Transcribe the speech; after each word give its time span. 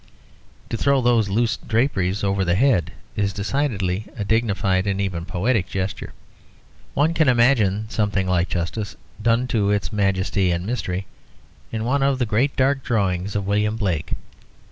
To 0.71 0.77
throw 0.77 0.99
those 1.01 1.29
loose 1.29 1.57
draperies 1.57 2.23
over 2.23 2.43
the 2.43 2.55
head 2.55 2.91
is 3.15 3.33
decidedly 3.33 4.07
a 4.17 4.25
dignified 4.25 4.87
and 4.87 4.99
even 4.99 5.25
poetic 5.25 5.69
gesture. 5.69 6.11
One 6.95 7.13
can 7.13 7.29
imagine 7.29 7.87
something 7.87 8.25
like 8.27 8.49
justice 8.49 8.95
done 9.21 9.45
to 9.49 9.69
its 9.69 9.93
majesty 9.93 10.49
and 10.49 10.65
mystery 10.65 11.05
in 11.71 11.85
one 11.85 12.01
of 12.01 12.17
the 12.17 12.25
great 12.25 12.55
dark 12.55 12.83
drawings 12.83 13.35
of 13.35 13.45
William 13.45 13.75
Blake. 13.75 14.13